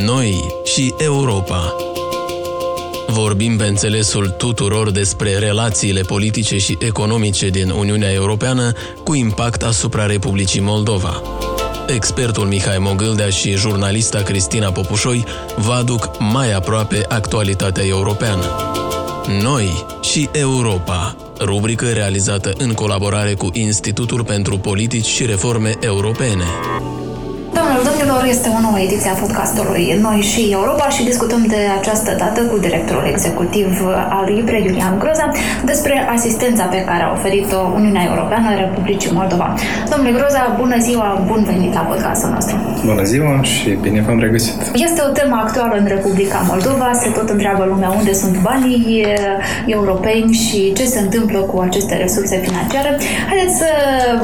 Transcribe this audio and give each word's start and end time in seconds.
Noi 0.00 0.54
și 0.64 0.94
Europa. 0.98 1.74
Vorbim 3.06 3.56
pe 3.56 3.64
înțelesul 3.64 4.28
tuturor 4.28 4.90
despre 4.90 5.38
relațiile 5.38 6.00
politice 6.00 6.58
și 6.58 6.76
economice 6.80 7.48
din 7.48 7.70
Uniunea 7.70 8.12
Europeană 8.12 8.72
cu 9.04 9.14
impact 9.14 9.62
asupra 9.62 10.06
Republicii 10.06 10.60
Moldova. 10.60 11.22
Expertul 11.86 12.46
Mihai 12.46 12.78
Mogâldea 12.78 13.28
și 13.28 13.56
jurnalista 13.56 14.22
Cristina 14.22 14.72
Popușoi 14.72 15.24
vă 15.56 15.72
aduc 15.72 16.10
mai 16.18 16.52
aproape 16.52 17.04
actualitatea 17.08 17.84
europeană. 17.84 18.44
Noi 19.42 19.86
și 20.02 20.28
Europa, 20.32 21.16
rubrică 21.40 21.86
realizată 21.86 22.52
în 22.58 22.72
colaborare 22.72 23.34
cu 23.34 23.50
Institutul 23.52 24.24
pentru 24.24 24.58
Politici 24.58 25.06
și 25.06 25.26
Reforme 25.26 25.76
Europene. 25.80 26.44
Doamnelor, 27.72 27.98
domnilor, 27.98 28.24
este 28.36 28.48
o 28.56 28.60
nouă 28.66 28.78
ediție 28.86 29.10
a 29.10 29.20
podcastului 29.24 29.84
Noi 30.06 30.20
și 30.30 30.42
Europa 30.58 30.86
și 30.94 31.08
discutăm 31.10 31.42
de 31.54 31.60
această 31.80 32.10
dată 32.22 32.40
cu 32.50 32.56
directorul 32.66 33.06
executiv 33.14 33.68
al 34.18 34.26
IPRE, 34.38 34.58
Iulian 34.66 34.94
Groza, 35.02 35.26
despre 35.70 35.94
asistența 36.16 36.64
pe 36.74 36.80
care 36.88 37.02
a 37.04 37.12
oferit-o 37.18 37.60
Uniunea 37.78 38.04
Europeană 38.10 38.48
Republicii 38.64 39.12
Moldova. 39.20 39.48
Domnule 39.90 40.16
Groza, 40.18 40.42
bună 40.62 40.76
ziua, 40.86 41.08
bun 41.30 41.40
venit 41.50 41.72
la 41.78 41.84
podcastul 41.90 42.30
nostru. 42.36 42.54
Bună 42.90 43.04
ziua 43.12 43.42
și 43.42 43.68
bine 43.84 44.00
v-am 44.06 44.20
regăsit. 44.26 44.58
Este 44.86 45.00
o 45.08 45.10
temă 45.18 45.36
actuală 45.44 45.74
în 45.80 45.86
Republica 45.96 46.38
Moldova, 46.52 46.88
se 47.02 47.08
tot 47.18 47.28
întreabă 47.34 47.64
lumea 47.72 47.90
unde 47.98 48.12
sunt 48.22 48.34
banii 48.48 49.06
europeni 49.66 50.32
și 50.32 50.72
ce 50.78 50.84
se 50.84 51.00
întâmplă 51.06 51.38
cu 51.38 51.56
aceste 51.68 51.94
resurse 52.04 52.36
financiare. 52.46 52.90
Haideți 53.30 53.56
să 53.62 53.70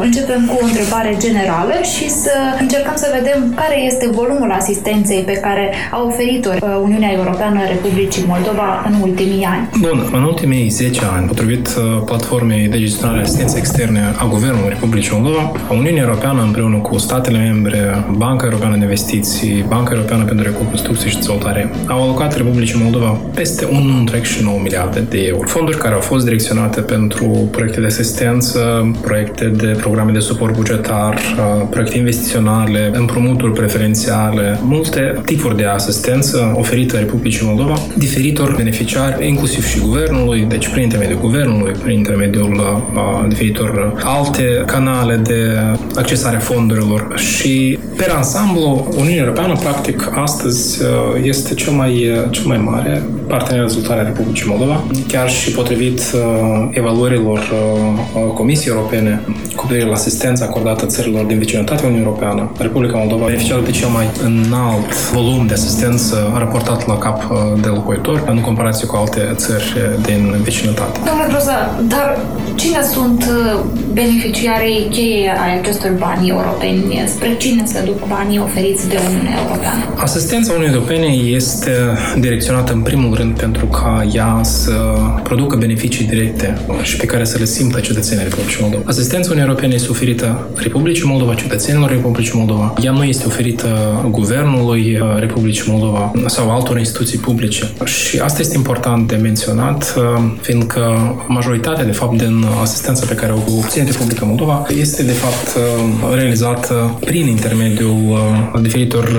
începem 0.06 0.41
cu 0.50 0.55
o 0.60 0.64
întrebare 0.69 1.12
generală 1.24 1.74
și 1.92 2.06
să 2.10 2.34
încercăm 2.64 2.96
să 3.05 3.08
vedem 3.19 3.38
vedem 3.38 3.38
care 3.55 3.84
este 3.84 4.09
volumul 4.10 4.51
asistenței 4.51 5.23
pe 5.23 5.33
care 5.33 5.73
a 5.91 6.02
oferit-o 6.02 6.51
uh, 6.55 6.80
Uniunea 6.83 7.12
Europeană 7.12 7.61
Republicii 7.74 8.25
Moldova 8.27 8.69
în 8.89 8.95
ultimii 9.08 9.45
ani. 9.45 9.69
Bun, 9.80 9.98
în 10.12 10.22
ultimii 10.22 10.69
10 10.69 11.00
ani, 11.17 11.27
potrivit 11.27 11.67
uh, 11.69 12.03
platformei 12.05 12.69
de 12.69 12.78
gestionare 12.78 13.20
asistenței 13.20 13.58
externe 13.58 14.03
a 14.19 14.27
Guvernului 14.28 14.69
Republicii 14.69 15.11
Moldova, 15.12 15.53
Uniunea 15.70 16.03
Europeană 16.03 16.42
împreună 16.42 16.77
cu 16.77 16.98
statele 16.98 17.39
membre, 17.39 18.05
Banca 18.17 18.45
Europeană 18.45 18.77
de 18.77 18.83
Investiții, 18.83 19.64
Banca 19.69 19.91
Europeană 19.95 20.25
pentru 20.25 20.45
Reconstrucție 20.45 21.08
și 21.08 21.17
Dezvoltare, 21.17 21.70
au 21.86 22.02
alocat 22.02 22.36
Republicii 22.36 22.80
Moldova 22.83 23.19
peste 23.34 23.67
1,9 23.67 24.62
miliarde 24.62 25.00
de 25.00 25.19
euro. 25.27 25.47
Fonduri 25.47 25.78
care 25.78 25.95
au 25.95 26.00
fost 26.00 26.25
direcționate 26.25 26.80
pentru 26.80 27.48
proiecte 27.50 27.80
de 27.80 27.86
asistență, 27.86 28.91
proiecte 29.00 29.45
de 29.45 29.77
programe 29.80 30.12
de 30.12 30.19
suport 30.19 30.55
bugetar, 30.55 31.14
uh, 31.14 31.67
proiecte 31.70 31.98
investiționale, 31.98 32.91
împrumuturi 32.92 33.27
preferențiale, 33.36 34.58
multe 34.62 35.20
tipuri 35.24 35.56
de 35.56 35.64
asistență 35.64 36.54
oferită 36.56 36.96
Republicii 36.96 37.46
Moldova, 37.46 37.78
diferitor 37.96 38.54
beneficiari, 38.56 39.28
inclusiv 39.28 39.66
și 39.66 39.80
guvernului, 39.80 40.44
deci 40.48 40.68
prin 40.68 40.82
intermediul 40.82 41.20
guvernului, 41.20 41.72
prin 41.82 41.96
intermediul 41.96 42.52
uh, 42.54 43.28
diferitor 43.28 44.00
alte 44.04 44.62
canale 44.66 45.16
de 45.16 45.58
accesare 45.98 46.36
fondurilor 46.36 47.18
și 47.18 47.78
pe 47.96 48.10
ansamblu, 48.16 48.86
Uniunea 48.96 49.22
Europeană, 49.22 49.54
practic, 49.62 50.12
astăzi 50.14 50.82
uh, 50.82 50.88
este 51.22 51.55
cel 51.55 51.72
mai, 51.72 51.92
cel 52.30 52.46
mai 52.46 52.58
mare 52.58 53.02
partener 53.28 53.60
de 53.60 53.66
dezvoltare 53.66 54.00
a 54.00 54.05
Republicii 54.05 54.46
Moldova, 54.48 54.84
chiar 55.08 55.30
și 55.30 55.50
potrivit 55.50 56.00
uh, 56.14 56.68
evaluărilor 56.70 57.38
uh, 57.38 58.32
Comisiei 58.34 58.74
Europene 58.74 59.20
cu 59.56 59.66
privire 59.66 59.86
la 59.86 59.94
asistența 59.94 60.44
acordată 60.44 60.86
țărilor 60.86 61.24
din 61.24 61.38
vecinătatea 61.38 61.86
Uniunii 61.86 62.06
Europeană, 62.06 62.52
Republica 62.58 62.96
Moldova 62.98 63.24
beneficiază 63.24 63.62
de 63.64 63.70
cel 63.70 63.88
mai 63.88 64.06
înalt 64.24 65.10
volum 65.12 65.46
de 65.46 65.52
asistență 65.52 66.33
raportat 66.38 66.86
la 66.86 66.98
cap 66.98 67.30
uh, 67.30 67.38
de 67.60 67.68
locuitor 67.68 68.24
în 68.27 68.40
comparație 68.40 68.86
cu 68.86 68.96
alte 68.96 69.33
țări 69.34 69.77
din 70.02 70.34
vecinătate. 70.42 71.00
Domnule 71.05 71.28
Groza, 71.28 71.80
dar 71.88 72.18
cine 72.55 72.83
sunt 72.92 73.24
uh, 73.24 73.61
beneficiarii 73.92 74.89
cheie 74.90 75.33
ai 75.44 75.58
acestor 75.58 75.87
bani 75.98 76.28
europeni? 76.28 77.04
Spre 77.06 77.36
cine 77.36 77.62
se 77.66 77.82
duc 77.84 78.06
banii 78.06 78.38
oferiți 78.38 78.88
de 78.88 78.98
Uniunea 79.08 79.38
Europeană? 79.42 79.82
Asistența 79.96 80.52
Uniunii 80.52 80.74
Europene 80.74 81.06
este 81.06 81.72
direcționată 82.18 82.72
în 82.72 82.80
primul 82.80 83.14
rând 83.14 83.38
pentru 83.38 83.66
ca 83.66 84.06
ea 84.12 84.40
să 84.42 84.76
producă 85.22 85.56
beneficii 85.56 86.04
directe 86.06 86.58
și 86.82 86.96
pe 86.96 87.06
care 87.06 87.24
să 87.24 87.38
le 87.38 87.44
simtă 87.44 87.80
cetățenii 87.80 88.24
Republicii 88.24 88.58
Moldova. 88.60 88.82
Asistența 88.86 89.28
Uniunii 89.30 89.48
Europene 89.50 89.74
este 89.74 89.88
oferită 89.90 90.48
Republicii 90.54 91.04
Moldova, 91.06 91.34
cetățenilor 91.34 91.90
Republicii 91.90 92.32
Moldova, 92.34 92.74
ea 92.82 92.92
nu 92.92 93.05
este 93.05 93.24
oferită 93.26 93.68
guvernului 94.10 94.98
uh, 95.00 95.18
Republicii 95.18 95.64
Moldova 95.66 96.12
sau 96.26 96.50
altor 96.50 96.78
instituții 96.78 97.18
publice. 97.18 97.70
Și 97.84 98.18
asta 98.18 98.40
este 98.40 98.56
important 98.56 99.08
de 99.08 99.16
menționat, 99.16 99.94
uh, 99.96 100.02
fiindcă 100.40 100.80
majoritatea, 101.28 101.84
de 101.84 101.92
fapt, 101.92 102.16
din 102.18 102.44
asistența 102.62 103.06
pe 103.06 103.14
care 103.14 103.32
o 103.32 103.56
obține 103.58 103.84
Republica 103.84 104.24
Moldova 104.24 104.66
este, 104.78 105.02
de 105.02 105.12
fapt, 105.12 105.56
uh, 105.78 106.14
realizată 106.14 106.98
prin 107.00 107.27
intermediul 107.27 108.18
diferitor 108.62 109.16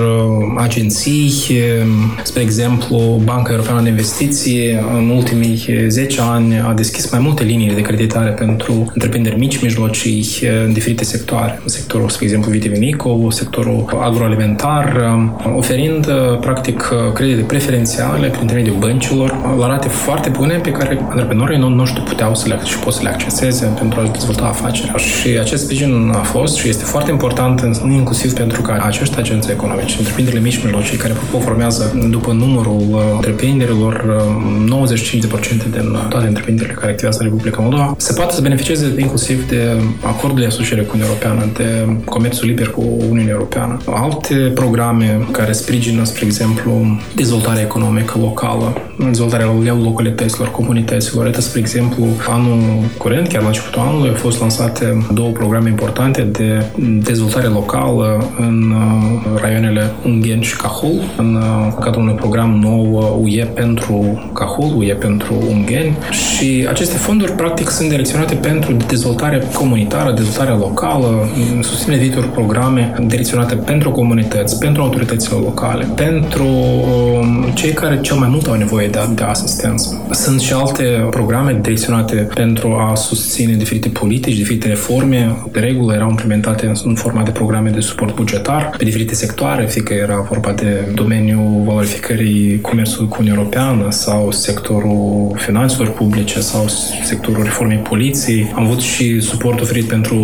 agenții, 0.56 1.32
spre 2.22 2.42
exemplu, 2.42 3.20
Banca 3.24 3.52
Europeană 3.52 3.80
de 3.82 3.88
Investiții 3.88 4.78
în 4.96 5.08
ultimii 5.08 5.84
10 5.88 6.20
ani 6.20 6.60
a 6.60 6.72
deschis 6.72 7.10
mai 7.10 7.20
multe 7.20 7.42
linii 7.42 7.74
de 7.74 7.80
creditare 7.80 8.30
pentru 8.30 8.90
întreprinderi 8.94 9.38
mici, 9.38 9.62
mijlocii, 9.62 10.26
în 10.66 10.72
diferite 10.72 11.04
sectoare. 11.04 11.60
Sectorul, 11.64 12.08
spre 12.08 12.24
exemplu, 12.24 12.50
vitivinicol, 12.50 13.30
sectorul 13.30 13.98
agroalimentar, 14.00 15.12
um, 15.14 15.54
oferind 15.56 16.06
uh, 16.06 16.38
practic 16.38 16.90
uh, 16.92 17.12
credite 17.12 17.42
preferențiale 17.42 18.28
prin 18.28 18.40
intermediul 18.40 18.76
băncilor 18.78 19.56
la 19.58 19.66
rate 19.66 19.88
foarte 19.88 20.28
bune 20.28 20.54
pe 20.54 20.70
care 20.70 20.98
antreprenorii 21.08 21.58
noștri 21.58 22.02
puteau 22.02 22.34
să 22.34 22.48
le 22.48 22.58
și 22.64 22.78
pot 22.78 22.92
să 22.92 23.00
le 23.02 23.08
acceseze 23.08 23.74
pentru 23.78 24.00
a 24.00 24.08
dezvolta 24.12 24.44
afacerea. 24.44 24.94
Și 24.96 25.28
acest 25.40 25.62
sprijin 25.62 26.12
a 26.14 26.22
fost 26.22 26.39
și 26.46 26.68
este 26.68 26.84
foarte 26.84 27.10
important 27.10 27.80
inclusiv 27.90 28.32
pentru 28.32 28.62
că 28.62 28.80
acești 28.86 29.18
agenți 29.18 29.50
economici, 29.50 29.96
întreprinderile 29.98 30.42
mici 30.42 30.62
mijlocii 30.62 30.96
care 30.96 31.14
formează 31.38 32.06
după 32.10 32.32
numărul 32.32 32.82
uh, 32.90 33.00
întreprinderilor 33.14 34.22
95% 34.88 35.70
din 35.70 35.98
toate 36.08 36.26
întreprinderile 36.26 36.74
care 36.74 36.90
activează 36.90 37.18
în 37.20 37.28
Republica 37.28 37.60
Moldova, 37.60 37.94
se 37.96 38.12
poate 38.12 38.34
să 38.34 38.40
beneficieze 38.40 38.94
inclusiv 38.98 39.48
de 39.48 39.80
acordul 40.02 40.40
de 40.40 40.46
asociere 40.46 40.82
cu 40.82 40.90
Uniunea 40.92 41.14
Europeană, 41.14 41.52
de 41.56 41.96
comerțul 42.04 42.46
liber 42.46 42.68
cu 42.70 42.82
Uniunea 43.10 43.32
Europeană. 43.32 43.76
Alte 43.86 44.34
programe 44.34 45.26
care 45.30 45.52
sprijină, 45.52 46.04
spre 46.04 46.24
exemplu, 46.24 47.00
dezvoltarea 47.14 47.62
economică 47.62 48.18
locală, 48.18 48.82
dezvoltarea 48.98 49.46
localităților, 49.82 50.50
comunităților. 50.50 51.24
Iată, 51.26 51.40
spre 51.40 51.60
exemplu, 51.60 52.06
anul 52.28 52.60
curent, 52.96 53.28
chiar 53.28 53.42
la 53.42 53.46
începutul 53.46 53.80
anului, 53.80 54.08
au 54.08 54.14
fost 54.14 54.40
lansate 54.40 55.06
două 55.12 55.30
programe 55.30 55.68
importante 55.68 56.22
de 56.32 56.64
dezvoltare 57.02 57.46
locală 57.46 58.30
în 58.38 58.74
uh, 58.76 59.40
raioanele 59.40 59.90
Ungen 60.04 60.40
și 60.40 60.56
Cahul, 60.56 61.00
în 61.16 61.34
uh, 61.34 61.72
cadrul 61.80 62.02
unui 62.02 62.14
program 62.14 62.58
nou 62.62 63.18
UE 63.22 63.44
pentru 63.44 64.30
Cahul, 64.34 64.74
UE 64.76 64.94
pentru 64.94 65.34
Ungeni 65.50 65.96
și 66.10 66.66
aceste 66.68 66.96
fonduri 66.96 67.32
practic 67.32 67.68
sunt 67.68 67.88
direcționate 67.88 68.34
pentru 68.34 68.76
dezvoltare 68.86 69.42
comunitară, 69.52 70.12
dezvoltare 70.12 70.50
locală, 70.58 71.28
susține 71.60 71.96
viitor 71.96 72.28
programe 72.28 72.94
direcționate 73.06 73.54
pentru 73.54 73.90
comunități, 73.90 74.58
pentru 74.58 74.82
autoritățile 74.82 75.36
locale, 75.36 75.88
pentru 75.94 76.46
um, 76.46 77.44
cei 77.54 77.72
care 77.72 78.00
cel 78.00 78.16
mai 78.16 78.28
mult 78.28 78.46
au 78.46 78.54
nevoie 78.54 78.88
de, 78.88 78.98
de 79.14 79.22
asistență. 79.22 80.06
Sunt 80.10 80.40
și 80.40 80.52
alte 80.52 81.06
programe 81.10 81.58
direcționate 81.62 82.14
pentru 82.14 82.76
a 82.90 82.94
susține 82.94 83.52
diferite 83.52 83.88
politici, 83.88 84.36
diferite 84.36 84.68
reforme. 84.68 85.36
De 85.52 85.60
regulă 85.60 85.94
erau 85.94 86.10
implementate 86.20 86.72
în 86.84 86.94
forma 86.94 87.22
de 87.22 87.30
programe 87.30 87.70
de 87.70 87.80
suport 87.80 88.14
bugetar 88.14 88.74
pe 88.78 88.84
diferite 88.84 89.14
sectoare, 89.14 89.66
fie 89.66 89.82
că 89.82 89.94
era 89.94 90.26
vorba 90.28 90.52
de 90.52 90.88
domeniul 90.94 91.62
valorificării 91.64 92.60
comerțului 92.60 93.08
cu 93.08 93.16
Uniunea 93.18 93.38
Europeană 93.38 93.90
sau 93.90 94.30
sectorul 94.30 95.32
finanțelor 95.36 95.90
publice 95.90 96.40
sau 96.40 96.68
sectorul 97.04 97.42
reformei 97.42 97.76
poliției. 97.76 98.52
Am 98.54 98.64
avut 98.64 98.80
și 98.80 99.20
suport 99.20 99.60
oferit 99.60 99.88
pentru 99.88 100.18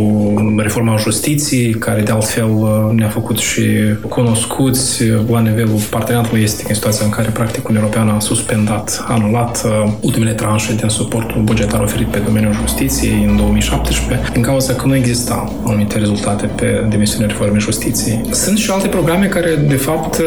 reforma 0.57 0.97
justiției, 0.97 1.75
care 1.75 2.01
de 2.03 2.11
altfel 2.11 2.51
ne-a 2.93 3.09
făcut 3.09 3.39
și 3.39 3.63
cunoscuți 4.09 5.03
la 5.29 5.41
nivelul 5.41 5.79
parteneriatului 5.91 6.43
este 6.43 6.65
în 6.69 6.75
situația 6.75 7.05
în 7.05 7.11
care 7.11 7.29
practic 7.29 7.69
Uniunea 7.69 7.89
Europeană 7.89 8.17
a 8.17 8.21
suspendat, 8.21 9.05
anulat 9.09 9.63
uh, 9.65 9.93
ultimele 10.01 10.33
tranșe 10.33 10.75
din 10.75 10.89
suportul 10.89 11.43
bugetar 11.43 11.81
oferit 11.81 12.07
pe 12.07 12.19
domeniul 12.19 12.53
justiției 12.53 13.25
în 13.29 13.37
2017 13.37 14.31
din 14.33 14.43
cauza 14.43 14.73
că 14.75 14.87
nu 14.87 14.95
exista 14.95 15.53
un 15.65 15.79
anumite 15.87 15.99
rezultate 15.99 16.47
pe 16.47 16.87
dimensiunea 16.89 17.29
reformei 17.29 17.61
justiției. 17.61 18.21
Sunt 18.31 18.59
și 18.59 18.71
alte 18.71 18.89
programe 18.89 19.27
care, 19.27 19.65
de 19.69 19.75
fapt, 19.75 20.23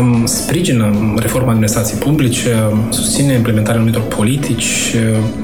um, 0.00 0.26
sprijină 0.26 1.14
reforma 1.16 1.50
administrației 1.50 1.98
publice, 1.98 2.50
susține 2.90 3.32
implementarea 3.32 3.80
anumitor 3.80 4.02
politici 4.02 4.94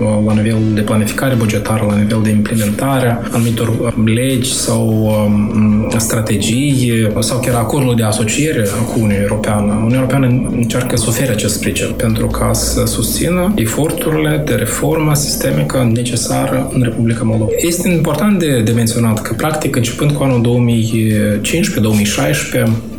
uh, 0.01 0.09
la 0.27 0.33
nivel 0.33 0.59
de 0.75 0.81
planificare 0.81 1.35
bugetară, 1.35 1.87
la 1.89 1.97
nivel 1.97 2.21
de 2.23 2.31
implementare 2.31 3.19
anumitor 3.31 3.69
um, 3.69 4.05
legi 4.07 4.53
sau 4.53 4.87
um, 5.27 5.95
strategii 5.99 7.09
sau 7.21 7.39
chiar 7.39 7.55
acordul 7.55 7.95
de 7.97 8.03
asociere 8.03 8.63
cu 8.87 8.93
Uniunea 8.95 9.21
Europeană. 9.21 9.73
Uniunea 9.73 9.99
Europeană 9.99 10.27
încearcă 10.51 10.97
să 10.97 11.05
ofere 11.09 11.31
acest 11.31 11.55
sprijin 11.55 11.93
pentru 11.97 12.27
ca 12.27 12.53
să 12.53 12.85
susțină 12.85 13.53
eforturile 13.55 14.43
de 14.47 14.55
reformă 14.55 15.15
sistemică 15.15 15.91
necesară 15.95 16.71
în 16.73 16.83
Republica 16.83 17.25
Moldova. 17.25 17.51
Este 17.61 17.89
important 17.89 18.39
de, 18.39 18.61
de 18.65 18.71
menționat 18.71 19.23
că, 19.23 19.35
practic, 19.39 19.77
începând 19.77 20.11
cu 20.11 20.23
anul 20.23 20.41
2015-2016, 20.41 20.43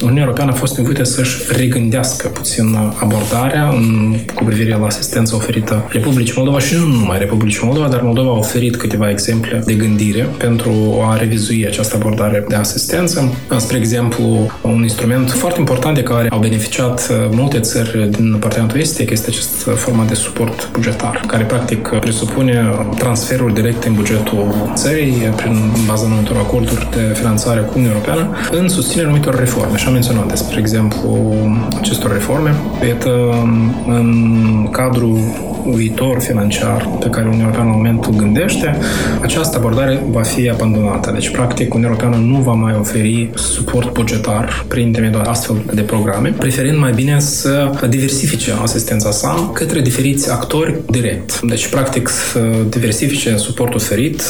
Uniunea 0.02 0.24
Europeană 0.24 0.52
a 0.52 0.54
fost 0.54 0.78
nevoită 0.78 1.04
să-și 1.04 1.38
regândească 1.58 2.28
puțin 2.28 2.78
abordarea 2.96 3.70
în, 3.70 4.16
cu 4.36 4.44
privire 4.44 4.78
la 4.78 4.86
asistența 4.86 5.36
oferită 5.36 5.88
Republicii 5.92 6.34
Moldova 6.36 6.60
și 6.60 6.76
nu 6.76 6.86
numai 6.86 7.18
Republicii 7.20 7.60
Moldova, 7.64 7.88
dar 7.88 8.02
Moldova 8.02 8.30
a 8.30 8.38
oferit 8.38 8.76
câteva 8.76 9.10
exemple 9.10 9.62
de 9.66 9.74
gândire 9.74 10.28
pentru 10.38 10.72
a 11.10 11.18
revizui 11.18 11.68
această 11.68 11.96
abordare 11.96 12.46
de 12.48 12.56
asistență. 12.56 13.34
Spre 13.58 13.78
exemplu, 13.78 14.52
un 14.62 14.82
instrument 14.82 15.32
foarte 15.32 15.60
important 15.60 15.96
de 15.96 16.04
care 16.04 16.28
au 16.30 16.40
beneficiat 16.40 17.12
multe 17.32 17.60
țări 17.60 18.10
din 18.10 18.36
parteneriatul 18.40 18.80
estic 18.80 19.10
este 19.10 19.30
această 19.30 19.70
formă 19.70 20.06
de 20.08 20.14
suport 20.14 20.70
bugetar, 20.72 21.24
care 21.28 21.44
practic 21.44 21.88
presupune 22.00 22.70
transferuri 22.98 23.54
directe 23.54 23.88
în 23.88 23.94
bugetul 23.94 24.72
țării 24.74 25.14
prin 25.36 25.72
baza 25.88 26.08
anumitor 26.30 26.38
acorduri 26.38 26.90
de 26.92 27.14
finanțare 27.14 27.60
cu 27.60 27.74
Uniunea 27.76 27.98
Europeană 27.98 28.30
în 28.52 28.70
susținerea 28.70 29.10
anumitor 29.10 29.36
reforme. 29.40 29.78
Și 29.78 29.88
am 29.88 29.94
menționat 29.94 30.28
despre 30.28 30.60
exemplu 30.60 31.36
acestor 31.78 32.12
reforme. 32.12 32.56
Iată, 32.88 33.10
în 33.88 34.68
cadrul 34.72 35.18
viitor 35.74 36.20
financiar 36.20 36.90
pe 37.00 37.10
care 37.10 37.26
Uniunea 37.26 37.46
Europeană 37.46 37.70
în 37.70 37.76
momentul 37.76 38.14
gândește, 38.16 38.78
această 39.22 39.58
abordare 39.58 40.04
va 40.12 40.22
fi 40.22 40.50
abandonată. 40.50 41.12
Deci, 41.12 41.30
practic, 41.30 41.74
Uniunea 41.74 41.98
Europeană 41.98 42.26
nu 42.26 42.38
va 42.38 42.54
mai 42.54 42.76
oferi 42.80 43.30
suport 43.34 43.94
bugetar 43.94 44.66
prin 44.68 44.86
intermediul 44.86 45.22
astfel 45.22 45.56
de 45.74 45.82
programe, 45.82 46.34
preferind 46.38 46.78
mai 46.78 46.92
bine 46.92 47.20
să 47.20 47.72
diversifice 47.90 48.54
asistența 48.62 49.12
sa 49.12 49.52
către 49.54 49.80
diferiți 49.80 50.32
actori 50.32 50.76
direct. 50.90 51.42
Deci, 51.42 51.68
practic, 51.68 52.08
să 52.08 52.40
diversifice 52.70 53.36
suportul 53.38 53.76
oferit, 53.76 54.22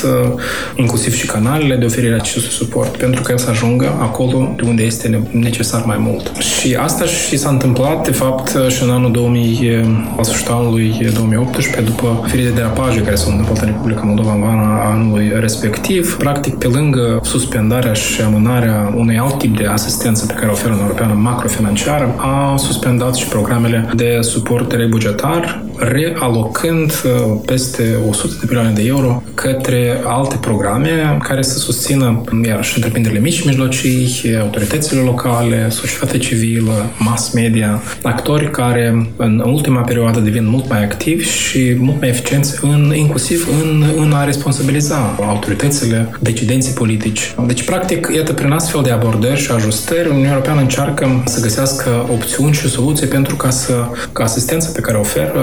inclusiv 0.75 1.13
și 1.13 1.25
canalele 1.25 1.75
de 1.75 1.85
oferire 1.89 2.13
a 2.13 2.15
acestui 2.15 2.51
suport, 2.51 2.97
pentru 2.97 3.21
că 3.21 3.31
el 3.31 3.37
să 3.37 3.49
ajungă 3.49 3.97
acolo 3.99 4.53
de 4.55 4.63
unde 4.67 4.83
este 4.83 5.23
necesar 5.31 5.83
mai 5.85 5.97
mult. 5.99 6.31
Și 6.37 6.75
asta 6.75 7.05
și 7.05 7.37
s-a 7.37 7.49
întâmplat, 7.49 8.05
de 8.05 8.11
fapt, 8.11 8.57
și 8.67 8.83
în 8.83 8.89
anul 8.89 9.11
2000, 9.11 9.71
la 10.17 10.23
sfârșitul 10.23 10.53
anului 10.53 11.09
2018, 11.13 11.81
după 11.81 12.25
ferie 12.27 12.45
de 12.45 12.51
derapaje 12.51 13.01
care 13.01 13.15
s-au 13.15 13.31
întâmplat 13.31 13.59
în 13.61 13.65
Republica 13.65 14.01
Moldova 14.01 14.33
în 14.33 14.39
vara 14.39 14.89
anului 14.93 15.31
respectiv. 15.39 16.17
Practic, 16.17 16.55
pe 16.55 16.67
lângă 16.67 17.19
suspendarea 17.23 17.93
și 17.93 18.21
amânarea 18.21 18.93
unui 18.95 19.17
alt 19.17 19.37
tip 19.37 19.57
de 19.57 19.65
asistență 19.65 20.25
pe 20.25 20.33
care 20.33 20.47
o 20.47 20.51
oferă 20.51 20.73
în 20.73 20.79
Europeană 20.79 21.13
macrofinanciară, 21.13 22.15
a 22.17 22.57
suspendat 22.57 23.15
și 23.15 23.27
programele 23.27 23.89
de 23.95 24.17
suport 24.21 24.87
bugetar, 24.89 25.63
realocând 25.79 26.91
uh, 27.05 27.39
peste 27.45 27.97
100 28.09 28.33
de 28.39 28.45
milioane 28.47 28.73
de 28.73 28.83
euro 28.85 29.23
către 29.33 30.01
alte 30.05 30.37
programe 30.41 31.17
care 31.23 31.41
să 31.41 31.57
susțină 31.57 32.23
iarăși 32.47 32.73
întreprinderile 32.75 33.21
mici 33.21 33.33
și 33.33 33.47
mijlocii, 33.47 34.37
autoritățile 34.41 35.01
locale, 35.01 35.69
societatea 35.69 36.19
civilă, 36.19 36.91
mass 36.97 37.31
media, 37.33 37.81
actori 38.01 38.51
care 38.51 39.11
în 39.15 39.43
ultima 39.45 39.81
perioadă 39.81 40.19
devin 40.19 40.49
mult 40.49 40.69
mai 40.69 40.83
activi 40.83 40.97
activi 40.99 41.23
și 41.23 41.75
mult 41.77 41.99
mai 41.99 42.09
eficienți 42.09 42.59
în, 42.61 42.93
inclusiv 42.95 43.47
în, 43.63 43.83
în 43.97 44.11
a 44.11 44.23
responsabiliza 44.23 45.15
autoritățile, 45.27 46.09
decidenții 46.19 46.73
politici. 46.73 47.35
Deci, 47.47 47.63
practic, 47.63 48.09
iată, 48.15 48.33
prin 48.33 48.51
astfel 48.51 48.81
de 48.81 48.91
abordări 48.91 49.39
și 49.39 49.51
ajustări, 49.51 50.09
Uniunea 50.09 50.31
Europeană 50.31 50.61
încearcă 50.61 51.23
să 51.25 51.41
găsească 51.41 51.89
opțiuni 52.11 52.53
și 52.53 52.67
soluții 52.67 53.07
pentru 53.07 53.35
ca 53.35 53.49
să 53.49 53.73
ca 54.11 54.23
asistența 54.23 54.69
pe 54.73 54.81
care 54.81 54.97
o 54.97 54.99
oferă 54.99 55.39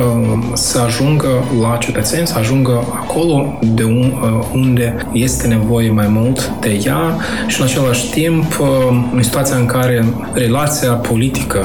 să 0.55 0.81
ajungă 0.87 1.29
la 1.61 1.77
cetățeni, 1.81 2.27
să 2.27 2.39
ajungă 2.39 2.85
acolo 2.93 3.59
de 3.75 3.85
un, 3.85 4.13
unde 4.55 4.97
este 5.13 5.47
nevoie 5.47 5.91
mai 5.91 6.07
mult 6.09 6.53
de 6.61 6.81
ea 6.85 7.17
și 7.47 7.61
în 7.61 7.67
același 7.67 8.11
timp 8.11 8.61
în 9.15 9.23
situația 9.23 9.57
în 9.57 9.67
care 9.67 10.05
relația 10.33 10.91
politică 10.93 11.65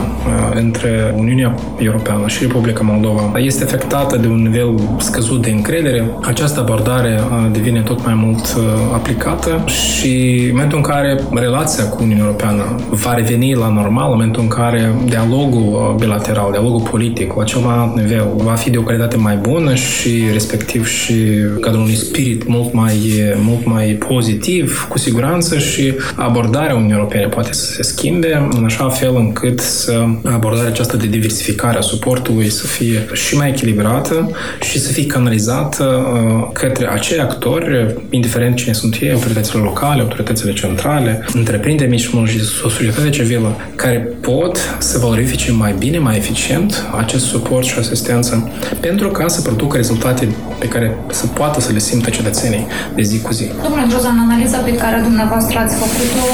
între 0.54 1.14
Uniunea 1.18 1.56
Europeană 1.78 2.28
și 2.28 2.44
Republica 2.44 2.82
Moldova 2.84 3.32
este 3.40 3.64
afectată 3.64 3.80
afectată 3.92 4.18
de 4.18 4.28
un 4.28 4.42
nivel 4.42 4.74
scăzut 4.98 5.42
de 5.42 5.50
încredere, 5.50 6.10
această 6.22 6.60
abordare 6.60 7.20
devine 7.52 7.82
tot 7.82 8.06
mai 8.06 8.14
mult 8.14 8.58
aplicată 8.94 9.64
și 9.66 10.44
în 10.44 10.50
momentul 10.52 10.78
în 10.78 10.84
care 10.84 11.20
relația 11.34 11.84
cu 11.90 11.98
Uniunea 12.02 12.24
Europeană 12.24 12.76
va 12.90 13.14
reveni 13.14 13.54
la 13.56 13.70
normal, 13.70 14.06
în 14.06 14.12
momentul 14.12 14.42
în 14.42 14.48
care 14.48 14.96
dialogul 15.06 15.96
bilateral, 16.00 16.52
dialogul 16.52 16.88
politic 16.90 17.34
la 17.36 17.44
cel 17.44 17.60
mai 17.60 17.76
alt 17.78 17.96
nivel 17.96 18.28
va 18.36 18.51
fi 18.56 18.70
de 18.70 18.78
o 18.78 18.82
calitate 18.82 19.18
mai 19.18 19.36
bună 19.36 19.76
și 19.76 20.24
respectiv 20.32 20.88
și 20.88 21.14
cadrul 21.62 21.82
unui 21.82 21.96
spirit 21.96 22.48
mult 22.48 22.74
mai, 22.74 22.98
mult 23.36 23.66
mai 23.66 23.86
pozitiv, 24.08 24.86
cu 24.90 24.98
siguranță 24.98 25.58
și 25.58 25.94
abordarea 26.16 26.76
Uniunii 26.76 26.96
Europene 26.96 27.26
poate 27.26 27.54
să 27.54 27.66
se 27.66 27.84
schimbe 27.84 28.50
în 28.52 28.64
așa 28.64 28.90
fel 28.90 29.16
încât 29.16 29.60
să 29.60 30.06
abordarea 30.24 30.70
aceasta 30.70 30.98
de 30.98 31.08
diversificare 31.08 31.78
a 31.78 31.82
suportului 31.82 32.50
să 32.50 32.68
fie 32.68 33.08
și 33.14 33.36
mai 33.36 33.50
echilibrată 33.50 33.70
echilibrată 33.72 34.32
și 34.62 34.80
să 34.80 34.92
fie 34.92 35.06
canalizată 35.06 35.84
uh, 35.84 36.50
către 36.54 36.92
acei 36.92 37.20
actori, 37.20 37.96
indiferent 38.10 38.56
cine 38.56 38.74
sunt 38.74 38.98
ei, 39.02 39.12
autoritățile 39.12 39.62
locale, 39.62 40.02
autoritățile 40.02 40.54
centrale, 40.54 41.26
întreprinderi 41.34 41.90
mici 41.90 42.10
și 42.26 42.44
societatea 42.44 43.10
civilă, 43.10 43.56
care 43.76 43.98
pot 44.22 44.58
să 44.80 45.00
valorifice 45.00 45.52
mai 45.52 45.76
bine, 45.78 45.98
mai 45.98 46.18
eficient 46.18 46.86
acest 46.98 47.26
suport 47.26 47.66
și 47.66 47.76
asistență 47.80 48.41
pentru 48.88 49.08
ca 49.18 49.28
să 49.28 49.40
producă 49.42 49.76
rezultate 49.78 50.24
pe 50.64 50.68
care 50.74 50.88
să 51.20 51.26
poată 51.40 51.58
să 51.66 51.72
le 51.76 51.82
simtă 51.90 52.10
cetățenii 52.18 52.66
de 52.98 53.04
zi 53.10 53.18
cu 53.26 53.32
zi. 53.38 53.46
Domnule 53.66 53.86
Jozan, 53.94 54.18
analiza 54.28 54.60
pe 54.70 54.74
care 54.84 54.98
dumneavoastră 55.08 55.56
ați 55.64 55.76
făcut-o, 55.84 56.28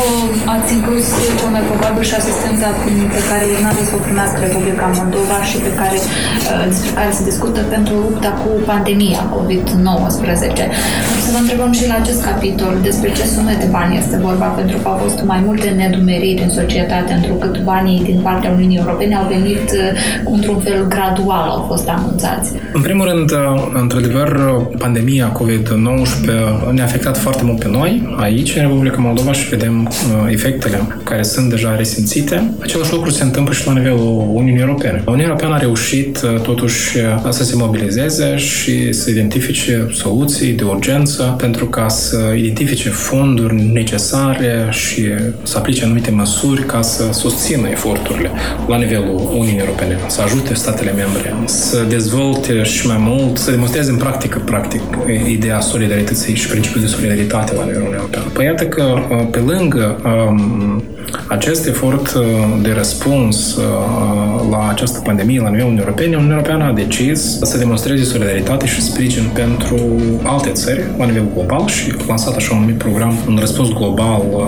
ați 0.55 0.69
inclus 0.77 1.05
cel 1.39 1.49
mai 1.55 1.63
probabil 1.71 2.03
și 2.09 2.15
asistența 2.21 2.67
pe 3.15 3.21
care 3.29 3.43
urmează 3.55 3.81
să 3.89 3.93
o 3.99 4.01
primească 4.07 4.37
Republica 4.47 4.85
Moldova 4.99 5.37
și 5.49 5.57
pe 5.65 5.71
care, 5.79 5.97
uh, 6.03 6.63
despre 6.71 6.91
care 6.97 7.09
se 7.17 7.23
discută 7.31 7.59
pentru 7.75 7.93
lupta 8.05 8.31
cu 8.41 8.49
pandemia 8.71 9.21
COVID-19. 9.35 10.63
Să 11.23 11.29
vă 11.33 11.39
întrebăm 11.43 11.71
și 11.79 11.85
la 11.91 11.95
acest 12.01 12.21
capitol 12.29 12.73
despre 12.87 13.09
ce 13.17 13.25
sume 13.35 13.53
de 13.63 13.67
bani 13.77 13.97
este 14.01 14.15
vorba, 14.27 14.47
pentru 14.59 14.77
că 14.81 14.87
au 14.91 14.97
fost 15.05 15.17
mai 15.31 15.39
multe 15.47 15.67
nedumeriri 15.81 16.45
în 16.47 16.51
societate, 16.59 17.11
întrucât 17.19 17.53
banii 17.71 17.99
din 18.09 18.19
partea 18.27 18.49
Uniunii 18.57 18.81
Europene 18.83 19.13
au 19.15 19.27
venit 19.35 19.67
uh, 19.71 19.85
într-un 20.35 20.59
fel 20.67 20.79
gradual, 20.95 21.47
au 21.57 21.63
fost 21.71 21.87
anunțați. 21.97 22.51
În 22.73 22.81
primul 22.81 23.05
rând, 23.05 23.31
uh, 23.31 23.37
într-adevăr, 23.73 24.39
pandemia 24.77 25.31
COVID-19 25.31 26.71
ne-a 26.71 26.83
afectat 26.83 27.17
foarte 27.17 27.43
mult 27.43 27.59
pe 27.59 27.67
noi, 27.67 28.15
aici, 28.17 28.55
în 28.55 28.61
Republica 28.61 28.97
Moldova, 28.97 29.31
și 29.31 29.49
vedem 29.49 29.87
uh, 29.87 30.31
efectele 30.31 30.87
care 31.03 31.23
sunt 31.23 31.49
deja 31.49 31.75
resimțite. 31.75 32.53
Același 32.61 32.91
lucru 32.91 33.09
se 33.09 33.23
întâmplă 33.23 33.53
și 33.53 33.67
la 33.67 33.73
nivelul 33.73 34.29
Uniunii 34.33 34.61
Europene. 34.61 35.03
Uniunea 35.05 35.25
Europeană 35.25 35.55
a 35.55 35.57
reușit, 35.57 36.19
totuși, 36.41 36.97
să 37.29 37.43
se 37.43 37.55
mobilizeze 37.55 38.37
și 38.37 38.93
să 38.93 39.09
identifice 39.09 39.89
soluții 39.93 40.51
de 40.53 40.63
urgență 40.63 41.35
pentru 41.37 41.65
ca 41.65 41.87
să 41.87 42.17
identifice 42.37 42.89
fonduri 42.89 43.69
necesare 43.73 44.67
și 44.69 45.03
să 45.43 45.57
aplice 45.57 45.83
anumite 45.83 46.11
măsuri 46.11 46.65
ca 46.65 46.81
să 46.81 47.03
susțină 47.11 47.67
eforturile 47.69 48.31
la 48.67 48.77
nivelul 48.77 49.29
Uniunii 49.31 49.59
Europene, 49.59 49.97
să 50.07 50.21
ajute 50.21 50.53
statele 50.53 50.91
membre 50.91 51.35
să 51.45 51.76
dezvolte 51.83 52.63
și 52.63 52.87
mai 52.87 52.97
mult, 52.99 53.37
să 53.37 53.51
demonstreze 53.51 53.91
în 53.91 53.97
practică, 53.97 54.41
practic, 54.45 54.81
ideea 55.27 55.59
solidarității 55.59 56.35
și 56.35 56.47
principiul 56.47 56.83
de 56.83 56.89
solidaritate 56.89 57.55
la 57.55 57.63
nivelul 57.63 57.93
European. 57.93 58.23
Păi 58.33 58.45
iată 58.45 58.65
că 58.65 58.95
pe 59.31 59.39
lângă 59.39 60.01
um, 60.05 60.83
acest 61.27 61.67
efort 61.67 62.13
uh, 62.13 62.23
de 62.61 62.71
răspuns 62.71 63.55
uh, 63.55 63.63
la 64.49 64.67
această 64.69 64.99
pandemie 64.99 65.41
la 65.41 65.49
nivelul 65.49 65.69
Uniunii 65.69 65.85
Europene, 65.85 66.15
Uniunea 66.15 66.35
Europeană 66.35 66.63
a 66.63 66.73
decis 66.73 67.39
să 67.41 67.57
demonstreze 67.57 68.03
solidaritate 68.03 68.65
și 68.65 68.81
sprijin 68.81 69.23
pentru 69.33 69.77
alte 70.23 70.49
țări 70.49 70.83
la 70.97 71.05
nivel 71.05 71.25
global 71.33 71.67
și 71.67 71.93
a 71.99 72.03
lansat 72.07 72.35
așa 72.35 72.55
un 72.55 72.65
mic 72.65 72.77
program, 72.77 73.13
un 73.27 73.37
răspuns 73.39 73.69
global 73.69 74.21
uh, 74.31 74.43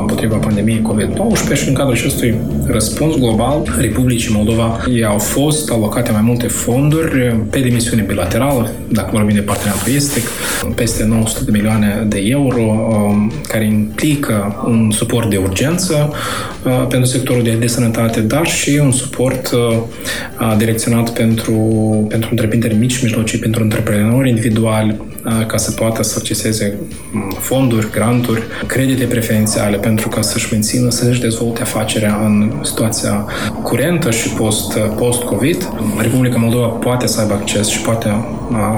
împotriva 0.00 0.36
pandemiei 0.36 0.82
COVID-19 0.82 1.54
și 1.54 1.68
în 1.68 1.74
cadrul 1.74 1.94
acestui 1.94 2.34
răspuns 2.66 3.16
global, 3.16 3.76
Republicii 3.80 4.34
Moldova 4.34 4.78
au 5.08 5.18
fost 5.18 5.70
alocate 5.70 6.10
mai 6.10 6.20
multe 6.24 6.46
fonduri 6.46 7.36
pe 7.50 7.60
dimensiune 7.60 8.02
bilaterală, 8.02 8.70
dacă 8.88 9.08
vorbim 9.12 9.34
de 9.34 9.40
parteneriatul 9.40 9.92
estic, 9.94 10.28
peste 10.74 11.04
900 11.04 11.44
de 11.44 11.50
milioane 11.50 12.04
de 12.08 12.18
euro, 12.24 12.60
um, 12.60 13.32
care 13.48 13.64
implică 13.64 14.62
un 14.66 14.90
suport 14.90 15.30
de 15.30 15.36
urgență 15.36 15.87
uh, 15.94 16.86
pentru 16.88 17.08
sectorul 17.08 17.42
de, 17.42 17.50
de 17.50 17.66
sănătate, 17.66 18.20
dar 18.20 18.46
și 18.46 18.78
un 18.82 18.92
suport 18.92 19.50
uh, 19.50 20.56
direcționat 20.56 21.10
pentru, 21.10 21.52
pentru 22.08 22.28
întreprinderi 22.30 22.74
mici 22.74 22.92
și 22.92 23.02
mijlocii, 23.02 23.38
pentru 23.38 23.62
antreprenori 23.62 24.28
individuali, 24.28 24.96
ca 25.46 25.56
să 25.56 25.70
poată 25.70 26.02
să 26.02 26.14
acceseze 26.18 26.78
fonduri, 27.38 27.90
granturi, 27.90 28.42
credite 28.66 29.04
preferențiale 29.04 29.76
pentru 29.76 30.08
ca 30.08 30.20
să-și 30.20 30.48
mențină, 30.50 30.90
să-și 30.90 31.20
dezvolte 31.20 31.62
afacerea 31.62 32.20
în 32.24 32.52
situația 32.62 33.26
curentă 33.62 34.10
și 34.10 34.28
post, 34.28 34.78
post-COVID. 34.78 35.68
Republica 35.98 36.38
Moldova 36.38 36.66
poate 36.66 37.06
să 37.06 37.20
aibă 37.20 37.32
acces 37.32 37.68
și 37.68 37.80
poate 37.80 38.24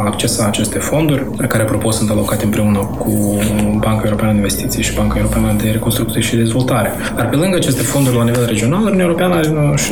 accesa 0.04 0.46
aceste 0.46 0.78
fonduri, 0.78 1.26
care, 1.48 1.62
apropo, 1.62 1.90
sunt 1.90 2.10
alocate 2.10 2.44
împreună 2.44 2.78
cu 2.78 3.38
Banca 3.78 4.02
Europeană 4.04 4.32
de 4.32 4.36
Investiții 4.36 4.82
și 4.82 4.94
Banca 4.94 5.18
Europeană 5.18 5.56
de 5.62 5.70
Reconstrucție 5.70 6.20
și 6.20 6.36
Dezvoltare. 6.36 6.92
Dar 7.16 7.28
pe 7.28 7.36
lângă 7.36 7.56
aceste 7.56 7.82
fonduri 7.82 8.16
la 8.16 8.24
nivel 8.24 8.46
regional, 8.46 8.80
Uniunea 8.80 9.04
Europeană, 9.04 9.40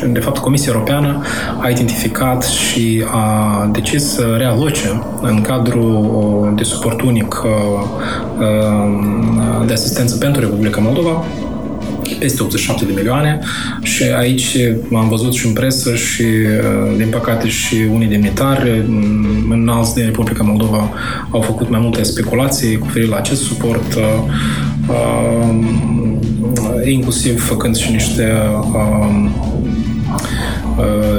de 0.07 0.21
fapt 0.21 0.39
Comisia 0.39 0.73
Europeană, 0.73 1.23
a 1.61 1.69
identificat 1.69 2.43
și 2.45 3.05
a 3.13 3.69
decis 3.73 4.13
să 4.13 4.35
realoce 4.39 5.03
în 5.21 5.41
cadrul 5.41 6.38
de 6.55 6.63
suport 6.63 7.01
unic 7.01 7.43
uh, 7.45 7.51
uh, 8.39 9.67
de 9.67 9.73
asistență 9.73 10.17
pentru 10.17 10.41
Republica 10.41 10.81
Moldova, 10.81 11.25
peste 12.19 12.43
87 12.43 12.85
de 12.85 12.93
milioane. 12.95 13.39
Și 13.83 14.03
aici 14.03 14.57
am 14.95 15.09
văzut 15.09 15.35
și 15.35 15.47
în 15.47 15.53
presă 15.53 15.95
și, 15.95 16.23
uh, 16.23 16.97
din 16.97 17.09
păcate, 17.11 17.49
și 17.49 17.75
unii 17.93 18.09
demnitari 18.09 18.85
înalți 19.51 19.95
din 19.95 20.05
Republica 20.05 20.43
Moldova 20.43 20.91
au 21.31 21.41
făcut 21.41 21.71
mai 21.71 21.81
multe 21.81 22.03
speculații 22.03 22.79
cu 22.79 22.87
privire 22.87 23.11
la 23.11 23.17
acest 23.17 23.43
suport, 23.43 23.99
inclusiv 26.85 27.47
făcând 27.47 27.77
și 27.77 27.91
niște 27.91 28.33